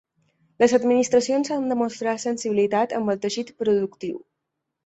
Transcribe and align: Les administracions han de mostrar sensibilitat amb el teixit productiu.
Les 0.63 0.71
administracions 0.77 1.51
han 1.57 1.67
de 1.71 1.77
mostrar 1.83 2.17
sensibilitat 2.25 2.99
amb 3.01 3.15
el 3.15 3.23
teixit 3.27 3.55
productiu. 3.63 4.19